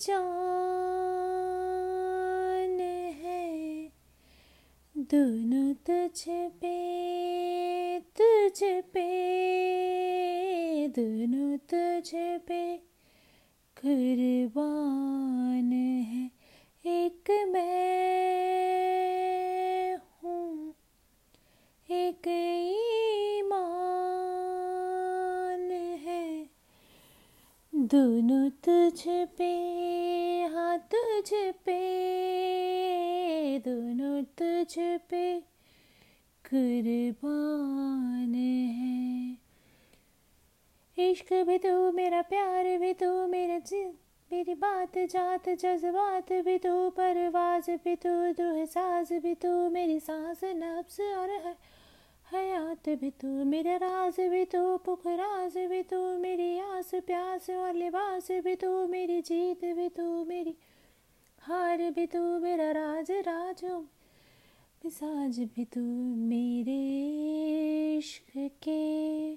[0.00, 2.78] जान
[3.22, 3.92] है।
[4.96, 9.28] दोनों तुझ पे तुझ पे
[10.88, 12.10] दोनों तुझ
[12.48, 12.82] पे
[13.76, 14.29] खुर
[27.94, 29.50] दोनों तुझ पे
[30.44, 31.80] हाँ तुझ पे,
[33.58, 35.40] दोनों तुझ पे
[36.50, 39.38] कुर्बान है।
[41.10, 43.60] इश्क भी तू, मेरा प्यार भी तू, मेरा
[44.32, 50.40] मेरी बात, जात, जज्बात भी तू, परवाज भी तू तू साज भी तू, मेरी सांस
[50.44, 51.79] नफ्स और है।
[52.32, 58.28] हयात भी तू, मेरा राज भी तू पुखराज भी तू, मेरी आस प्यास और लिबास
[58.30, 60.54] भी तू, मेरी जीत भी तू, मेरी
[61.42, 63.80] हार भी तू, मेरा राज राजो,
[64.84, 65.80] मिसाज भी तू,
[66.16, 66.78] मेरे
[67.98, 69.30] इश्क के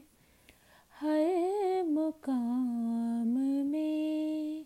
[1.00, 3.38] हर मुकाम
[3.72, 4.66] में,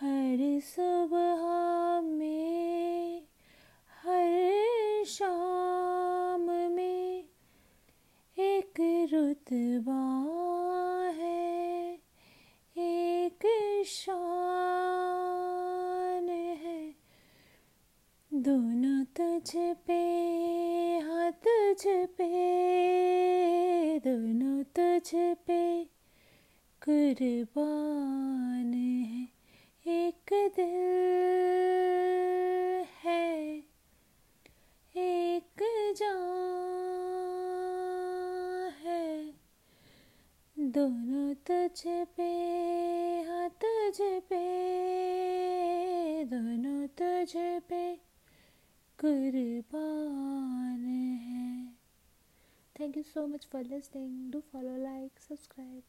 [0.00, 3.22] हर सुबह में,
[4.04, 5.39] हर शाम
[9.52, 11.98] रुतबा है
[12.76, 13.46] एक
[13.86, 16.94] शान है।
[19.74, 19.98] पे
[23.98, 24.62] दोनों
[28.74, 29.28] है।
[29.86, 30.76] एक दिल
[33.04, 33.62] है
[34.96, 39.34] एक जान है
[40.74, 41.82] दोनों तुझ
[42.16, 42.26] पे
[43.28, 44.40] हाँ तुझ पे,
[46.24, 47.32] दोनों तुझ
[47.68, 47.80] पे
[48.98, 51.74] कुर्बान है।
[52.80, 55.82] Thank you so much for listening do follow like subscribe